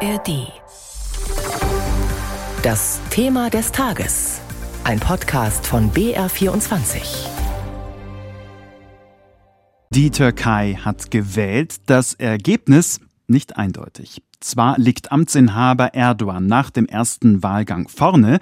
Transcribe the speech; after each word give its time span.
ARD. 0.00 0.52
Das 2.62 3.00
Thema 3.08 3.48
des 3.48 3.72
Tages. 3.72 4.40
Ein 4.84 5.00
Podcast 5.00 5.66
von 5.66 5.90
BR24. 5.90 7.26
Die 9.90 10.10
Türkei 10.10 10.74
hat 10.74 11.10
gewählt. 11.10 11.76
Das 11.86 12.12
Ergebnis 12.12 13.00
nicht 13.26 13.56
eindeutig. 13.56 14.22
Zwar 14.40 14.78
liegt 14.78 15.12
Amtsinhaber 15.12 15.94
Erdogan 15.94 16.46
nach 16.46 16.70
dem 16.70 16.86
ersten 16.86 17.42
Wahlgang 17.42 17.88
vorne, 17.88 18.38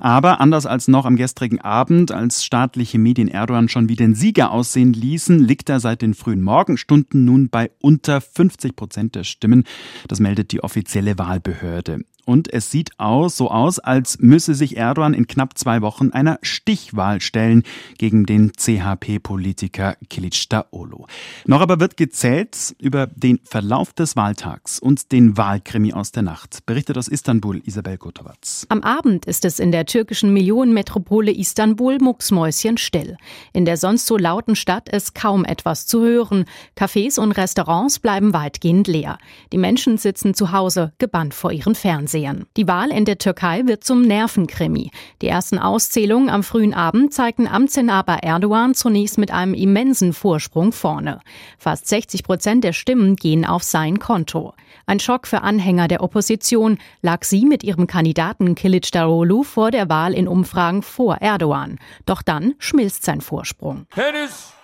aber 0.00 0.40
anders 0.40 0.66
als 0.66 0.88
noch 0.88 1.04
am 1.04 1.16
gestrigen 1.16 1.60
Abend, 1.60 2.12
als 2.12 2.44
staatliche 2.44 2.98
Medien 2.98 3.28
Erdogan 3.28 3.68
schon 3.68 3.88
wie 3.88 3.96
den 3.96 4.14
Sieger 4.14 4.50
aussehen 4.50 4.92
ließen, 4.92 5.38
liegt 5.38 5.68
er 5.68 5.80
seit 5.80 6.02
den 6.02 6.14
frühen 6.14 6.42
Morgenstunden 6.42 7.24
nun 7.24 7.48
bei 7.48 7.70
unter 7.80 8.20
50 8.20 8.76
Prozent 8.76 9.14
der 9.14 9.24
Stimmen. 9.24 9.64
Das 10.08 10.20
meldet 10.20 10.52
die 10.52 10.62
offizielle 10.62 11.18
Wahlbehörde. 11.18 12.00
Und 12.24 12.52
es 12.52 12.70
sieht 12.70 12.98
aus, 12.98 13.36
so 13.36 13.50
aus, 13.50 13.78
als 13.78 14.18
müsse 14.18 14.54
sich 14.54 14.76
Erdogan 14.76 15.14
in 15.14 15.26
knapp 15.26 15.58
zwei 15.58 15.82
Wochen 15.82 16.10
einer 16.10 16.38
Stichwahl 16.42 17.20
stellen 17.20 17.62
gegen 17.98 18.24
den 18.24 18.52
CHP-Politiker 18.52 19.96
Kılıçdaroğlu. 20.10 21.06
Noch 21.46 21.60
aber 21.60 21.80
wird 21.80 21.96
gezählt 21.96 22.74
über 22.78 23.06
den 23.06 23.40
Verlauf 23.44 23.92
des 23.92 24.16
Wahltags 24.16 24.78
und 24.78 25.12
den 25.12 25.33
Wahlkrimi 25.36 25.92
aus 25.92 26.10
der 26.10 26.22
Nacht. 26.22 26.66
Berichtet 26.66 26.98
aus 26.98 27.08
Istanbul 27.08 27.62
Isabel 27.64 27.98
Gotovac. 27.98 28.66
Am 28.68 28.82
Abend 28.82 29.26
ist 29.26 29.44
es 29.44 29.58
in 29.58 29.70
der 29.70 29.86
türkischen 29.86 30.32
Millionenmetropole 30.32 31.30
Istanbul 31.30 31.98
mucksmäuschenstill. 31.98 33.16
In 33.52 33.64
der 33.64 33.76
sonst 33.76 34.06
so 34.06 34.16
lauten 34.16 34.56
Stadt 34.56 34.88
ist 34.88 35.14
kaum 35.14 35.44
etwas 35.44 35.86
zu 35.86 36.02
hören. 36.02 36.44
Cafés 36.76 37.20
und 37.20 37.32
Restaurants 37.32 38.00
bleiben 38.00 38.32
weitgehend 38.32 38.88
leer. 38.88 39.18
Die 39.52 39.58
Menschen 39.58 39.96
sitzen 39.96 40.34
zu 40.34 40.50
Hause, 40.50 40.92
gebannt 40.98 41.34
vor 41.34 41.52
ihren. 41.52 41.74
Fernsehern. 41.84 42.46
Die 42.56 42.66
Wahl 42.66 42.90
in 42.90 43.04
der 43.04 43.18
Türkei 43.18 43.66
wird 43.66 43.84
zum 43.84 44.00
Nervenkrimi. 44.00 44.90
Die 45.20 45.28
ersten 45.28 45.58
Auszählungen 45.58 46.30
am 46.30 46.42
frühen 46.42 46.72
Abend 46.72 47.12
zeigten 47.12 47.46
Amtsinhaber 47.46 48.22
Erdogan 48.22 48.74
zunächst 48.74 49.18
mit 49.18 49.30
einem 49.30 49.52
immensen 49.52 50.14
Vorsprung 50.14 50.72
vorne. 50.72 51.20
Fast 51.58 51.86
60 51.88 52.22
Prozent 52.22 52.64
der 52.64 52.72
Stimmen 52.72 53.16
gehen 53.16 53.44
auf 53.44 53.62
sein 53.62 53.98
Konto. 53.98 54.54
Ein 54.86 54.98
Schock 54.98 55.23
für 55.26 55.42
Anhänger 55.42 55.88
der 55.88 56.02
Opposition 56.02 56.78
lag 57.02 57.24
sie 57.24 57.44
mit 57.44 57.64
ihrem 57.64 57.86
Kandidaten 57.86 58.54
Kilic 58.54 58.90
Darolu 58.92 59.42
vor 59.42 59.70
der 59.70 59.88
Wahl 59.88 60.14
in 60.14 60.28
Umfragen 60.28 60.82
vor 60.82 61.16
Erdogan. 61.16 61.78
Doch 62.06 62.22
dann 62.22 62.54
schmilzt 62.58 63.04
sein 63.04 63.20
Vorsprung. 63.20 63.86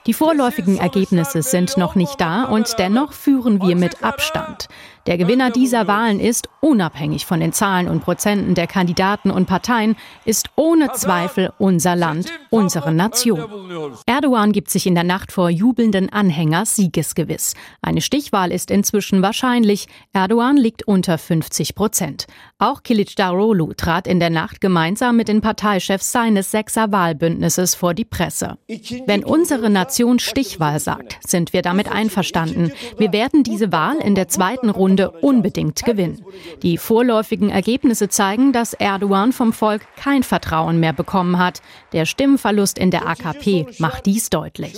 Die 0.06 0.14
vorläufigen 0.14 0.78
Ergebnisse 0.78 1.42
sind 1.42 1.76
noch 1.76 1.94
nicht 1.94 2.18
da 2.20 2.44
und 2.44 2.78
dennoch 2.78 3.12
führen 3.12 3.60
wir 3.60 3.76
mit 3.76 4.02
Abstand. 4.02 4.68
Der 5.06 5.18
Gewinner 5.18 5.50
dieser 5.50 5.86
Wahlen 5.86 6.20
ist, 6.20 6.48
unabhängig 6.60 7.26
von 7.26 7.40
den 7.40 7.52
Zahlen 7.52 7.88
und 7.88 8.02
Prozenten 8.02 8.54
der 8.54 8.66
Kandidaten 8.66 9.30
und 9.30 9.46
Parteien, 9.46 9.96
ist 10.24 10.50
ohne 10.56 10.92
Zweifel 10.92 11.52
unser 11.58 11.96
Land, 11.96 12.32
unsere 12.50 12.92
Nation. 12.92 13.98
Erdogan 14.06 14.52
gibt 14.52 14.70
sich 14.70 14.86
in 14.86 14.94
der 14.94 15.04
Nacht 15.04 15.32
vor 15.32 15.48
jubelnden 15.48 16.10
Anhänger 16.10 16.66
siegesgewiss. 16.66 17.54
Eine 17.80 18.02
Stichwahl 18.02 18.52
ist 18.52 18.70
inzwischen 18.70 19.22
wahrscheinlich. 19.22 19.88
Erdogan 20.12 20.56
liegt 20.56 20.86
unter 20.86 21.16
50 21.18 21.74
Prozent. 21.74 22.26
Auch 22.58 22.82
Kilic 22.82 23.16
Darolu 23.16 23.72
trat 23.72 24.06
in 24.06 24.20
der 24.20 24.30
Nacht 24.30 24.60
gemeinsam 24.60 25.16
mit 25.16 25.28
den 25.28 25.40
Parteichefs 25.40 26.12
seines 26.12 26.50
Sechser-Wahlbündnisses 26.50 27.74
vor 27.74 27.94
die 27.94 28.04
Presse. 28.04 28.58
Wenn 29.06 29.24
unsere 29.24 29.70
Nation 29.70 29.89
Stichwahl 30.18 30.80
sagt, 30.80 31.18
sind 31.26 31.52
wir 31.52 31.62
damit 31.62 31.90
einverstanden. 31.90 32.72
Wir 32.98 33.12
werden 33.12 33.42
diese 33.42 33.72
Wahl 33.72 33.96
in 33.96 34.14
der 34.14 34.28
zweiten 34.28 34.70
Runde 34.70 35.10
unbedingt 35.10 35.84
gewinnen. 35.84 36.24
Die 36.62 36.78
vorläufigen 36.78 37.50
Ergebnisse 37.50 38.08
zeigen, 38.08 38.52
dass 38.52 38.74
Erdogan 38.74 39.32
vom 39.32 39.52
Volk 39.52 39.82
kein 39.96 40.22
Vertrauen 40.22 40.80
mehr 40.80 40.92
bekommen 40.92 41.38
hat. 41.38 41.62
Der 41.92 42.04
Stimmenverlust 42.04 42.78
in 42.78 42.90
der 42.90 43.06
AKP 43.06 43.66
macht 43.78 44.06
dies 44.06 44.30
deutlich. 44.30 44.74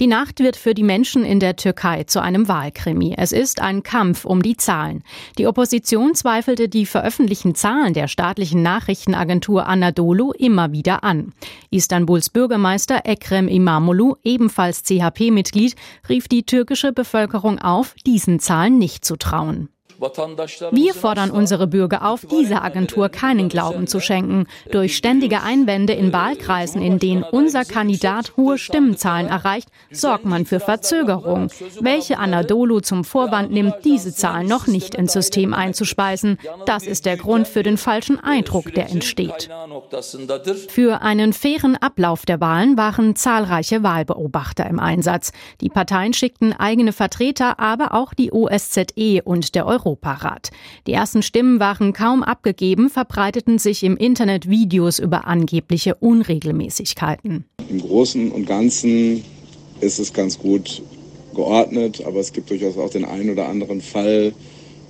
Die 0.00 0.06
Nacht 0.06 0.40
wird 0.40 0.56
für 0.56 0.74
die 0.74 0.82
Menschen 0.82 1.24
in 1.24 1.40
der 1.40 1.56
Türkei 1.56 2.04
zu 2.04 2.20
einem 2.20 2.48
Wahlkrimi. 2.48 3.14
Es 3.16 3.32
ist 3.32 3.60
ein 3.60 3.82
Kampf 3.82 4.24
um 4.24 4.42
die 4.42 4.56
Zahlen. 4.56 5.02
Die 5.38 5.46
Opposition 5.46 6.14
zweifelte 6.14 6.68
die 6.68 6.86
veröffentlichten 6.86 7.54
Zahlen 7.54 7.94
der 7.94 8.08
staatlichen 8.08 8.62
Nachrichtenagentur 8.62 9.66
Anadolu 9.66 10.32
immer 10.32 10.72
wieder 10.72 11.04
an. 11.04 11.32
Istanbuls 11.70 12.30
Bürgermeister 12.30 13.02
Ekrem 13.04 13.48
Imamoglu, 13.66 14.14
ebenfalls 14.22 14.84
CHP-Mitglied, 14.84 15.74
rief 16.08 16.28
die 16.28 16.46
türkische 16.46 16.92
Bevölkerung 16.92 17.58
auf, 17.58 17.94
diesen 18.06 18.38
Zahlen 18.38 18.56
Zahlen 18.66 18.78
nicht 18.78 19.04
zu 19.04 19.16
trauen. 19.16 19.68
Wir 19.98 20.94
fordern 20.94 21.30
unsere 21.30 21.66
Bürger 21.66 22.06
auf, 22.06 22.26
dieser 22.26 22.62
Agentur 22.62 23.08
keinen 23.08 23.48
Glauben 23.48 23.86
zu 23.86 24.00
schenken. 24.00 24.46
Durch 24.70 24.96
ständige 24.96 25.42
Einwände 25.42 25.92
in 25.92 26.12
Wahlkreisen, 26.12 26.82
in 26.82 26.98
denen 26.98 27.22
unser 27.22 27.64
Kandidat 27.64 28.36
hohe 28.36 28.58
Stimmenzahlen 28.58 29.28
erreicht, 29.28 29.68
sorgt 29.90 30.24
man 30.24 30.44
für 30.44 30.60
Verzögerung. 30.60 31.48
Welche 31.80 32.18
Anadolu 32.18 32.80
zum 32.80 33.04
Vorwand 33.04 33.50
nimmt, 33.50 33.74
diese 33.84 34.14
Zahlen 34.14 34.48
noch 34.48 34.66
nicht 34.66 34.94
ins 34.94 35.12
System 35.12 35.54
einzuspeisen, 35.54 36.38
das 36.66 36.86
ist 36.86 37.06
der 37.06 37.16
Grund 37.16 37.48
für 37.48 37.62
den 37.62 37.76
falschen 37.76 38.20
Eindruck, 38.20 38.74
der 38.74 38.90
entsteht. 38.90 39.48
Für 40.68 41.02
einen 41.02 41.32
fairen 41.32 41.76
Ablauf 41.76 42.26
der 42.26 42.40
Wahlen 42.40 42.76
waren 42.76 43.16
zahlreiche 43.16 43.82
Wahlbeobachter 43.82 44.66
im 44.66 44.78
Einsatz. 44.78 45.32
Die 45.60 45.68
Parteien 45.68 46.12
schickten 46.12 46.52
eigene 46.52 46.92
Vertreter, 46.92 47.58
aber 47.58 47.94
auch 47.94 48.14
die 48.14 48.32
OSZE 48.32 49.22
und 49.24 49.54
der 49.54 49.66
Euro 49.66 49.85
Europarat. 49.86 50.50
Die 50.86 50.92
ersten 50.92 51.22
Stimmen 51.22 51.60
waren 51.60 51.92
kaum 51.92 52.22
abgegeben, 52.22 52.90
verbreiteten 52.90 53.58
sich 53.58 53.84
im 53.84 53.96
Internet 53.96 54.50
Videos 54.50 54.98
über 54.98 55.26
angebliche 55.26 55.94
Unregelmäßigkeiten. 55.94 57.44
Im 57.68 57.80
Großen 57.80 58.32
und 58.32 58.46
Ganzen 58.46 59.24
ist 59.80 59.98
es 59.98 60.12
ganz 60.12 60.38
gut 60.38 60.82
geordnet, 61.34 62.02
aber 62.04 62.18
es 62.18 62.32
gibt 62.32 62.50
durchaus 62.50 62.76
auch 62.76 62.90
den 62.90 63.04
einen 63.04 63.30
oder 63.30 63.48
anderen 63.48 63.80
Fall, 63.80 64.32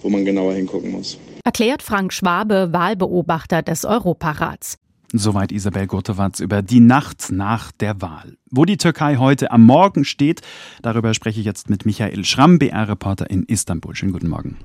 wo 0.03 0.09
man 0.09 0.25
genauer 0.25 0.55
hingucken 0.55 0.93
muss. 0.93 1.19
Erklärt 1.45 1.83
Frank 1.83 2.13
Schwabe, 2.13 2.73
Wahlbeobachter 2.73 3.63
des 3.63 3.85
Europarats. 3.85 4.79
Soweit 5.13 5.53
Isabel 5.53 5.87
Gurtewatz 5.87 6.41
über 6.41 6.63
die 6.63 6.81
Nacht 6.81 7.31
nach 7.31 7.71
der 7.73 8.01
Wahl. 8.03 8.37
Wo 8.51 8.65
die 8.65 8.77
Türkei 8.77 9.17
heute 9.17 9.53
am 9.53 9.65
Morgen 9.65 10.05
steht, 10.05 10.41
darüber 10.83 11.15
spreche 11.15 11.41
ich 11.41 11.47
jetzt 11.47 11.71
mit 11.71 11.87
Michael 11.87 12.25
Schramm, 12.25 12.59
BR-Reporter 12.59 13.31
in 13.31 13.45
Istanbul. 13.45 13.95
Schönen 13.95 14.13
guten 14.13 14.29
Morgen. 14.29 14.57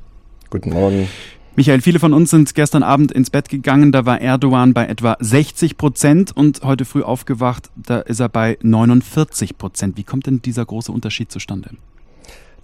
Guten 0.51 0.71
Morgen. 0.71 1.07
Michael, 1.55 1.79
viele 1.79 1.99
von 1.99 2.13
uns 2.13 2.29
sind 2.29 2.53
gestern 2.55 2.83
Abend 2.83 3.13
ins 3.13 3.29
Bett 3.29 3.47
gegangen, 3.47 3.93
da 3.93 4.05
war 4.05 4.19
Erdogan 4.19 4.73
bei 4.73 4.85
etwa 4.85 5.15
60 5.17 5.77
Prozent 5.77 6.35
und 6.35 6.61
heute 6.63 6.83
früh 6.83 7.03
aufgewacht, 7.03 7.69
da 7.77 7.99
ist 8.01 8.19
er 8.19 8.27
bei 8.27 8.57
49 8.61 9.57
Prozent. 9.57 9.95
Wie 9.95 10.03
kommt 10.03 10.27
denn 10.27 10.41
dieser 10.41 10.65
große 10.65 10.91
Unterschied 10.91 11.31
zustande? 11.31 11.69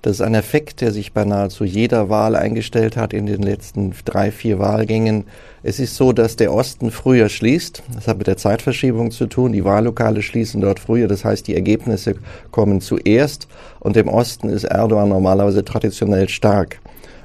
Das 0.02 0.18
ist 0.18 0.22
ein 0.22 0.36
Effekt, 0.36 0.82
der 0.82 0.92
sich 0.92 1.14
bei 1.14 1.24
nahezu 1.24 1.64
jeder 1.64 2.10
Wahl 2.10 2.36
eingestellt 2.36 2.98
hat 2.98 3.14
in 3.14 3.26
den 3.26 3.42
letzten 3.42 3.94
drei, 4.04 4.32
vier 4.32 4.60
Wahlgängen. 4.60 5.24
Es 5.64 5.80
ist 5.80 5.96
so, 5.96 6.12
dass 6.12 6.36
der 6.36 6.54
Osten 6.54 6.92
früher 6.92 7.30
schließt. 7.30 7.84
Das 7.96 8.08
hat 8.08 8.18
mit 8.18 8.28
der 8.28 8.38
Zeitverschiebung 8.38 9.12
zu 9.12 9.28
tun. 9.28 9.54
Die 9.54 9.64
Wahllokale 9.64 10.22
schließen 10.22 10.60
dort 10.60 10.80
früher. 10.80 11.08
Das 11.08 11.24
heißt, 11.26 11.48
die 11.48 11.56
Ergebnisse 11.56 12.16
kommen 12.52 12.80
zuerst. 12.80 13.48
Und 13.80 13.98
im 13.98 14.08
Osten 14.08 14.50
ist 14.50 14.66
Erdogan 14.66 15.10
normalerweise 15.10 15.66
traditionell 15.66 16.30
stark. 16.30 16.80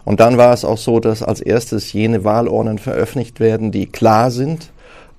Und 0.05 0.21
dann 0.21 0.37
war 0.37 0.53
es 0.53 0.65
auch 0.65 0.79
so, 0.79 1.01
dass 1.01 1.23
als 1.23 1.41
erstes 1.41 1.93
jene 1.93 2.25
Wahlurnen 2.25 2.79
veröffentlicht 2.79 3.41
werden, 3.41 3.71
die 3.71 3.87
klar 3.87 4.31
sind. 4.31 4.73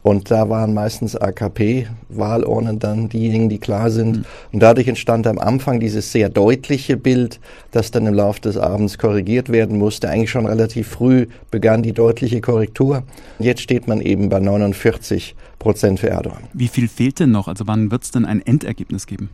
Und 0.03 0.31
da 0.31 0.49
waren 0.49 0.73
meistens 0.73 1.15
AKP-Wahlurnen 1.15 2.77
dann 2.77 3.07
diejenigen, 3.07 3.47
die 3.47 3.57
klar 3.57 3.89
sind. 3.89 4.17
Mhm. 4.17 4.25
Und 4.51 4.59
dadurch 4.59 4.89
entstand 4.89 5.25
am 5.27 5.39
Anfang 5.39 5.79
dieses 5.79 6.11
sehr 6.11 6.27
deutliche 6.27 6.97
Bild, 6.97 7.39
das 7.71 7.89
dann 7.91 8.05
im 8.05 8.13
Laufe 8.13 8.41
des 8.41 8.57
Abends 8.57 8.97
korrigiert 8.97 9.47
werden 9.47 9.77
musste. 9.77 10.09
Eigentlich 10.09 10.29
schon 10.29 10.45
relativ 10.45 10.89
früh 10.89 11.27
begann 11.51 11.83
die 11.83 11.93
deutliche 11.93 12.41
Korrektur. 12.41 13.03
Jetzt 13.39 13.61
steht 13.61 13.87
man 13.87 14.01
eben 14.01 14.27
bei 14.27 14.41
49 14.41 15.35
Prozent 15.57 16.01
für 16.01 16.09
Erdogan. 16.09 16.43
Wie 16.51 16.67
viel 16.67 16.89
fehlt 16.89 17.21
denn 17.21 17.31
noch? 17.31 17.47
Also 17.47 17.65
wann 17.65 17.89
wird 17.89 18.03
es 18.03 18.11
denn 18.11 18.25
ein 18.25 18.45
Endergebnis 18.45 19.07
geben? 19.07 19.29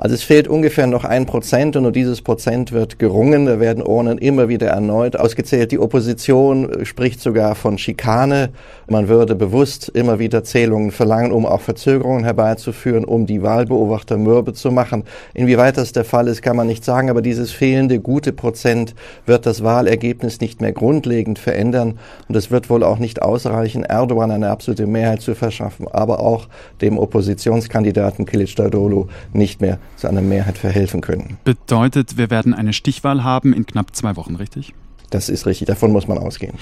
Also 0.00 0.14
es 0.14 0.22
fehlt 0.22 0.46
ungefähr 0.46 0.86
noch 0.86 1.04
ein 1.04 1.26
Prozent 1.26 1.74
und 1.74 1.82
nur 1.82 1.90
dieses 1.90 2.22
Prozent 2.22 2.70
wird 2.70 3.00
gerungen. 3.00 3.46
Da 3.46 3.58
werden 3.58 3.84
Urnen 3.84 4.16
immer 4.18 4.48
wieder 4.48 4.68
erneut 4.68 5.16
ausgezählt. 5.16 5.72
Die 5.72 5.80
Opposition 5.80 6.84
spricht 6.84 7.20
sogar 7.20 7.56
von 7.56 7.78
Schikane. 7.78 8.50
Man 8.86 9.08
würde 9.08 9.34
bewusst 9.34 9.88
immer 9.88 10.20
wieder 10.20 10.44
Zählungen 10.44 10.92
verlangen, 10.92 11.32
um 11.32 11.44
auch 11.44 11.60
Verzögerungen 11.60 12.22
herbeizuführen, 12.22 13.04
um 13.04 13.26
die 13.26 13.42
Wahlbeobachter 13.42 14.18
mürbe 14.18 14.52
zu 14.52 14.70
machen. 14.70 15.02
Inwieweit 15.34 15.76
das 15.76 15.90
der 15.90 16.04
Fall 16.04 16.28
ist, 16.28 16.42
kann 16.42 16.56
man 16.56 16.68
nicht 16.68 16.84
sagen, 16.84 17.10
aber 17.10 17.20
dieses 17.20 17.50
fehlende 17.50 17.98
gute 17.98 18.32
Prozent 18.32 18.94
wird 19.26 19.46
das 19.46 19.64
Wahlergebnis 19.64 20.40
nicht 20.40 20.60
mehr 20.60 20.72
grundlegend 20.72 21.40
verändern 21.40 21.98
und 22.28 22.36
es 22.36 22.52
wird 22.52 22.70
wohl 22.70 22.84
auch 22.84 23.00
nicht 23.00 23.20
ausreichen, 23.20 23.82
Erdogan 23.82 24.30
eine 24.30 24.50
absolute 24.50 24.86
Mehrheit 24.86 25.22
zu 25.22 25.34
verschaffen, 25.34 25.88
aber 25.88 26.20
auch 26.20 26.46
dem 26.80 26.98
Oppositionskandidaten 26.98 28.26
Kılıçdaroğlu 28.26 29.08
nicht 29.32 29.60
mehr 29.60 29.78
zu 29.96 30.08
einer 30.08 30.22
Mehrheit 30.22 30.58
verhelfen 30.58 31.00
können. 31.00 31.38
Bedeutet, 31.44 32.16
wir 32.16 32.30
werden 32.30 32.54
eine 32.54 32.72
Stichwahl 32.72 33.24
haben 33.24 33.52
in 33.52 33.66
knapp 33.66 33.94
zwei 33.94 34.16
Wochen, 34.16 34.36
richtig? 34.36 34.74
Das 35.10 35.30
ist 35.30 35.46
richtig, 35.46 35.66
davon 35.66 35.90
muss 35.90 36.06
man 36.06 36.18
ausgehen. 36.18 36.54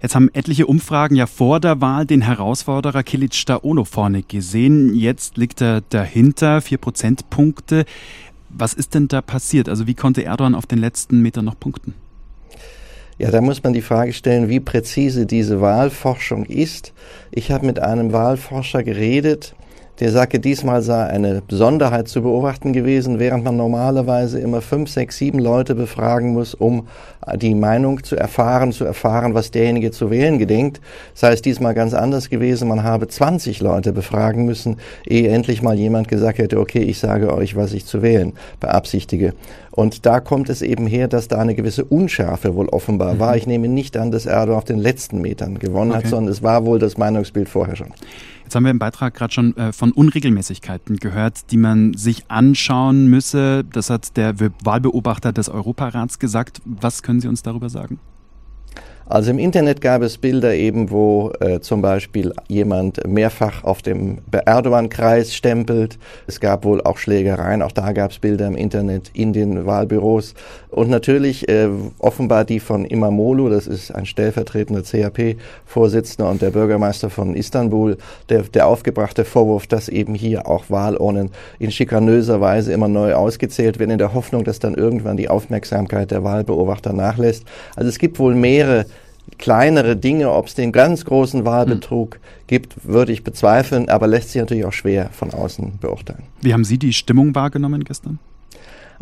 Jetzt 0.00 0.14
haben 0.14 0.30
etliche 0.32 0.66
Umfragen 0.66 1.16
ja 1.16 1.26
vor 1.26 1.60
der 1.60 1.80
Wahl 1.82 2.06
den 2.06 2.22
Herausforderer 2.22 3.02
Kilic 3.02 3.44
Daono 3.44 3.84
vorne 3.84 4.22
gesehen. 4.22 4.94
Jetzt 4.94 5.36
liegt 5.36 5.60
er 5.60 5.82
dahinter, 5.82 6.62
vier 6.62 6.78
Prozentpunkte. 6.78 7.84
Was 8.48 8.72
ist 8.72 8.94
denn 8.94 9.08
da 9.08 9.20
passiert? 9.20 9.68
Also 9.68 9.86
wie 9.86 9.94
konnte 9.94 10.24
Erdogan 10.24 10.54
auf 10.54 10.66
den 10.66 10.78
letzten 10.78 11.20
Metern 11.20 11.44
noch 11.44 11.60
punkten? 11.60 11.94
Ja, 13.18 13.30
da 13.30 13.42
muss 13.42 13.62
man 13.62 13.74
die 13.74 13.82
Frage 13.82 14.14
stellen, 14.14 14.48
wie 14.48 14.60
präzise 14.60 15.26
diese 15.26 15.60
Wahlforschung 15.60 16.46
ist. 16.46 16.94
Ich 17.30 17.50
habe 17.50 17.66
mit 17.66 17.78
einem 17.78 18.14
Wahlforscher 18.14 18.82
geredet, 18.82 19.54
der 20.00 20.10
sagte, 20.10 20.40
diesmal 20.40 20.80
sei 20.80 21.04
eine 21.04 21.42
Besonderheit 21.46 22.08
zu 22.08 22.22
beobachten 22.22 22.72
gewesen, 22.72 23.18
während 23.18 23.44
man 23.44 23.56
normalerweise 23.56 24.40
immer 24.40 24.62
fünf, 24.62 24.90
sechs, 24.90 25.18
sieben 25.18 25.38
Leute 25.38 25.74
befragen 25.74 26.32
muss, 26.32 26.54
um 26.54 26.88
die 27.36 27.54
Meinung 27.54 28.02
zu 28.02 28.16
erfahren, 28.16 28.72
zu 28.72 28.86
erfahren, 28.86 29.34
was 29.34 29.50
derjenige 29.50 29.90
zu 29.90 30.10
wählen 30.10 30.38
gedenkt. 30.38 30.80
Sei 31.12 31.32
es 31.32 31.42
diesmal 31.42 31.74
ganz 31.74 31.92
anders 31.92 32.30
gewesen. 32.30 32.68
Man 32.68 32.82
habe 32.82 33.08
20 33.08 33.60
Leute 33.60 33.92
befragen 33.92 34.46
müssen, 34.46 34.78
ehe 35.06 35.28
endlich 35.28 35.60
mal 35.60 35.78
jemand 35.78 36.08
gesagt 36.08 36.38
hätte, 36.38 36.58
okay, 36.58 36.80
ich 36.80 36.98
sage 36.98 37.32
euch, 37.34 37.54
was 37.54 37.74
ich 37.74 37.84
zu 37.84 38.00
wählen 38.00 38.32
beabsichtige. 38.58 39.34
Und 39.70 40.06
da 40.06 40.20
kommt 40.20 40.48
es 40.48 40.62
eben 40.62 40.86
her, 40.86 41.08
dass 41.08 41.28
da 41.28 41.38
eine 41.38 41.54
gewisse 41.54 41.84
Unschärfe 41.84 42.54
wohl 42.54 42.68
offenbar 42.70 43.14
mhm. 43.14 43.18
war. 43.18 43.36
Ich 43.36 43.46
nehme 43.46 43.68
nicht 43.68 43.96
an, 43.96 44.10
dass 44.10 44.26
Erdogan 44.26 44.58
auf 44.58 44.64
den 44.64 44.78
letzten 44.78 45.20
Metern 45.20 45.58
gewonnen 45.58 45.92
okay. 45.92 46.04
hat, 46.04 46.06
sondern 46.08 46.32
es 46.32 46.42
war 46.42 46.64
wohl 46.64 46.78
das 46.78 46.96
Meinungsbild 46.96 47.48
vorher 47.48 47.76
schon. 47.76 47.92
Jetzt 48.50 48.56
haben 48.56 48.64
wir 48.64 48.72
im 48.72 48.80
Beitrag 48.80 49.14
gerade 49.14 49.32
schon 49.32 49.56
äh, 49.56 49.72
von 49.72 49.92
Unregelmäßigkeiten 49.92 50.96
gehört, 50.96 51.52
die 51.52 51.56
man 51.56 51.94
sich 51.94 52.28
anschauen 52.32 53.06
müsse. 53.06 53.62
Das 53.62 53.90
hat 53.90 54.16
der 54.16 54.34
Wahlbeobachter 54.40 55.32
des 55.32 55.48
Europarats 55.48 56.18
gesagt. 56.18 56.60
Was 56.64 57.04
können 57.04 57.20
Sie 57.20 57.28
uns 57.28 57.44
darüber 57.44 57.68
sagen? 57.68 58.00
Also 59.06 59.32
im 59.32 59.40
Internet 59.40 59.80
gab 59.80 60.02
es 60.02 60.18
Bilder 60.18 60.54
eben, 60.54 60.92
wo 60.92 61.32
äh, 61.40 61.58
zum 61.58 61.82
Beispiel 61.82 62.32
jemand 62.46 63.04
mehrfach 63.08 63.64
auf 63.64 63.82
dem 63.82 64.18
Erdogan-Kreis 64.30 65.34
stempelt. 65.34 65.98
Es 66.28 66.38
gab 66.38 66.64
wohl 66.64 66.80
auch 66.80 66.96
Schlägereien, 66.96 67.60
auch 67.62 67.72
da 67.72 67.90
gab 67.90 68.12
es 68.12 68.20
Bilder 68.20 68.46
im 68.46 68.54
Internet 68.54 69.10
in 69.12 69.32
den 69.32 69.66
Wahlbüros. 69.66 70.34
Und 70.70 70.90
natürlich 70.90 71.48
äh, 71.48 71.68
offenbar 71.98 72.44
die 72.44 72.60
von 72.60 72.84
Imamoglu, 72.84 73.48
das 73.48 73.66
ist 73.66 73.92
ein 73.92 74.06
stellvertretender 74.06 74.84
CHP-Vorsitzender 74.84 76.30
und 76.30 76.40
der 76.40 76.50
Bürgermeister 76.50 77.10
von 77.10 77.34
Istanbul, 77.34 77.96
der, 78.28 78.42
der 78.42 78.68
aufgebrachte 78.68 79.24
Vorwurf, 79.24 79.66
dass 79.66 79.88
eben 79.88 80.14
hier 80.14 80.46
auch 80.46 80.70
Wahlurnen 80.70 81.30
in 81.58 81.72
schikanöser 81.72 82.40
Weise 82.40 82.72
immer 82.72 82.86
neu 82.86 83.14
ausgezählt 83.14 83.80
werden, 83.80 83.90
in 83.90 83.98
der 83.98 84.14
Hoffnung, 84.14 84.44
dass 84.44 84.60
dann 84.60 84.74
irgendwann 84.74 85.16
die 85.16 85.28
Aufmerksamkeit 85.28 86.12
der 86.12 86.22
Wahlbeobachter 86.22 86.92
nachlässt. 86.92 87.44
Also 87.74 87.88
es 87.88 87.98
gibt 87.98 88.20
wohl 88.20 88.36
mehrere 88.36 88.86
kleinere 89.38 89.96
Dinge, 89.96 90.30
ob 90.30 90.46
es 90.46 90.54
den 90.54 90.72
ganz 90.72 91.04
großen 91.04 91.44
Wahlbetrug 91.44 92.16
mhm. 92.16 92.46
gibt, 92.46 92.84
würde 92.84 93.12
ich 93.12 93.24
bezweifeln, 93.24 93.88
aber 93.88 94.06
lässt 94.06 94.30
sich 94.30 94.40
natürlich 94.40 94.64
auch 94.64 94.72
schwer 94.72 95.10
von 95.12 95.32
außen 95.32 95.78
beurteilen. 95.80 96.24
Wie 96.40 96.52
haben 96.52 96.64
Sie 96.64 96.78
die 96.78 96.92
Stimmung 96.92 97.34
wahrgenommen 97.34 97.84
gestern? 97.84 98.18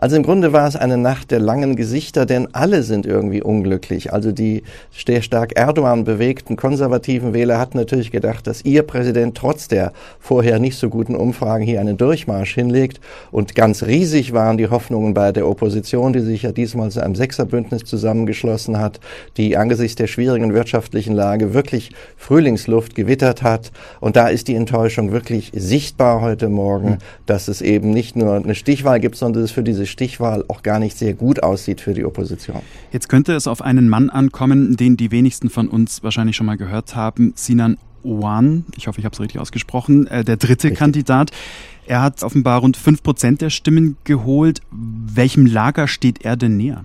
Also 0.01 0.15
im 0.15 0.23
Grunde 0.23 0.53
war 0.53 0.69
es 0.69 0.77
eine 0.77 0.97
Nacht 0.97 1.33
der 1.33 1.41
langen 1.41 1.75
Gesichter, 1.75 2.25
denn 2.25 2.55
alle 2.55 2.85
sind 2.85 3.05
irgendwie 3.05 3.43
unglücklich. 3.43 4.13
Also 4.13 4.31
die 4.31 4.63
sehr 4.97 5.23
stark 5.23 5.59
Erdogan 5.59 6.05
bewegten 6.05 6.55
konservativen 6.55 7.35
Wähler 7.35 7.59
hatten 7.59 7.79
natürlich 7.79 8.13
gedacht, 8.13 8.47
dass 8.47 8.65
ihr 8.65 8.85
Präsident 8.85 9.37
trotz 9.37 9.67
der 9.67 9.93
vorher 10.21 10.61
nicht 10.61 10.79
so 10.79 10.89
guten 10.89 11.17
Umfragen 11.17 11.65
hier 11.65 11.81
einen 11.81 11.97
Durchmarsch 11.97 12.55
hinlegt. 12.55 13.01
Und 13.33 13.57
ganz 13.57 13.83
riesig 13.83 14.33
waren 14.33 14.57
die 14.57 14.69
Hoffnungen 14.69 15.15
bei 15.15 15.33
der 15.33 15.49
Opposition, 15.49 16.13
die 16.13 16.21
sich 16.21 16.43
ja 16.43 16.53
diesmal 16.53 16.93
zu 16.93 17.03
einem 17.03 17.17
Sechserbündnis 17.17 17.83
zusammengeschlossen 17.85 18.79
hat, 18.79 19.01
die 19.37 19.57
angesichts 19.57 19.97
der 19.97 20.07
schwierigen 20.07 20.55
wirtschaftlichen 20.55 21.13
Lage 21.13 21.55
wirklich 21.55 21.91
Frühlingsluft 22.17 22.95
gewittert 22.95 23.43
hat. 23.43 23.73
Und 23.99 24.15
da 24.15 24.29
ist 24.29 24.47
die 24.47 24.55
Enttäuschung 24.55 25.11
wirklich 25.11 25.51
sichtbar 25.57 26.21
heute 26.21 26.49
Morgen, 26.49 26.91
hm. 26.91 26.99
dass 27.27 27.49
es 27.49 27.63
eben 27.63 27.91
nicht 27.91 28.15
nur 28.15 28.37
eine 28.37 28.55
Stichwahl 28.55 29.01
gibt, 29.01 29.17
sondern 29.17 29.43
es 29.43 29.51
für 29.51 29.65
diese 29.65 29.88
Stichwahl 29.89 30.45
auch 30.49 30.63
gar 30.63 30.79
nicht 30.79 30.97
sehr 30.97 31.15
gut 31.15 31.43
aussieht 31.43 31.81
für 31.81 31.95
die 31.95 32.05
Opposition. 32.05 32.63
Jetzt 32.93 33.09
könnte 33.09 33.33
es 33.35 33.47
auf 33.47 33.63
einen 33.63 33.89
Mann 33.89 34.11
ankommen, 34.11 34.77
den 34.77 34.97
die 34.97 35.11
wenigsten 35.11 35.51
von 35.51 35.69
uns 35.69 36.03
wahrscheinlich 36.03 36.37
schon 36.37 36.47
mal 36.47 36.57
gehört 36.57 36.95
haben, 36.95 37.33
Sinan 37.35 37.79
Owan. 38.05 38.65
Ich 38.77 38.87
hoffe, 38.87 39.01
ich 39.01 39.05
habe 39.05 39.15
es 39.15 39.21
richtig 39.21 39.41
ausgesprochen. 39.41 40.07
Äh, 40.07 40.25
der 40.25 40.37
dritte 40.37 40.69
richtig. 40.69 40.79
Kandidat. 40.79 41.31
Er 41.87 42.03
hat 42.03 42.23
offenbar 42.23 42.61
rund 42.61 42.77
fünf 42.77 43.03
Prozent 43.03 43.41
der 43.41 43.51
Stimmen 43.51 43.97
geholt. 44.05 44.61
Welchem 44.71 45.47
Lager 45.47 45.89
steht 45.89 46.25
er 46.25 46.37
denn 46.37 46.57
näher? 46.57 46.85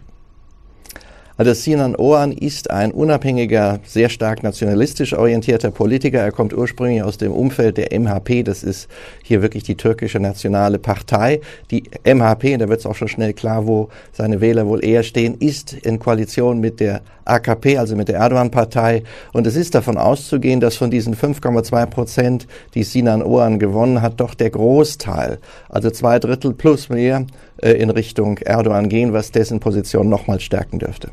Also 1.36 1.56
Sinan 1.56 1.96
Oğan 1.96 2.32
ist 2.32 2.70
ein 2.70 2.92
unabhängiger, 2.92 3.80
sehr 3.86 4.10
stark 4.10 4.44
nationalistisch 4.44 5.14
orientierter 5.14 5.72
Politiker. 5.72 6.20
Er 6.20 6.32
kommt 6.32 6.54
ursprünglich 6.54 7.02
aus 7.02 7.18
dem 7.18 7.32
Umfeld 7.32 7.78
der 7.78 8.00
MHP. 8.00 8.44
Das 8.44 8.62
ist 8.62 8.88
hier 9.24 9.42
wirklich 9.42 9.64
die 9.64 9.76
türkische 9.76 10.20
nationale 10.20 10.78
Partei. 10.78 11.42
Die 11.72 11.86
MHP, 12.06 12.58
da 12.58 12.70
wird 12.70 12.82
es 12.82 12.86
auch 12.86 12.94
schon 12.94 13.08
schnell 13.08 13.34
klar, 13.34 13.66
wo 13.66 13.90
seine 14.12 14.42
Wähler 14.42 14.68
wohl 14.68 14.86
eher 14.86 15.02
stehen, 15.02 15.36
ist 15.40 15.74
in 15.74 15.98
Koalition 15.98 16.60
mit 16.60 16.80
der 16.80 17.02
AKP, 17.26 17.80
also 17.80 17.96
mit 17.96 18.10
der 18.10 18.18
Erdogan-Partei. 18.18 19.02
Und 19.32 19.48
es 19.48 19.56
ist 19.56 19.74
davon 19.74 19.98
auszugehen, 19.98 20.60
dass 20.60 20.76
von 20.76 20.92
diesen 20.92 21.16
5,2 21.16 21.86
Prozent, 21.88 22.48
die 22.76 22.84
Sinan 22.84 23.24
Oğan 23.24 23.58
gewonnen 23.58 24.04
hat, 24.04 24.20
doch 24.20 24.36
der 24.36 24.52
Großteil, 24.52 25.40
also 25.70 25.90
zwei 25.90 26.20
Drittel 26.20 26.54
plus 26.54 26.90
mehr, 26.90 27.26
in 27.72 27.90
Richtung 27.90 28.38
Erdogan 28.40 28.90
gehen, 28.90 29.14
was 29.14 29.32
dessen 29.32 29.60
Position 29.60 30.10
nochmal 30.10 30.40
stärken 30.40 30.80
dürfte. 30.80 31.12